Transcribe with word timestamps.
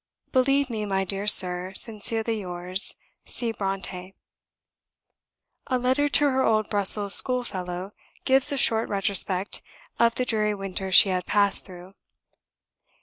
Believe 0.31 0.67
me, 0.67 0.83
my 0.83 1.03
dear 1.03 1.27
Sir, 1.27 1.73
sincerely 1.75 2.39
yours, 2.39 2.95
C. 3.25 3.53
BRONTË." 3.53 4.15
A 5.67 5.77
letter 5.77 6.09
to 6.09 6.31
her 6.31 6.43
old 6.43 6.71
Brussels 6.71 7.13
schoolfellow 7.13 7.93
gives 8.25 8.51
a 8.51 8.57
short 8.57 8.89
retrospect 8.89 9.61
of 9.99 10.15
the 10.15 10.25
dreary 10.25 10.55
winter 10.55 10.91
she 10.91 11.09
had 11.09 11.27
passed 11.27 11.65
through. 11.65 11.93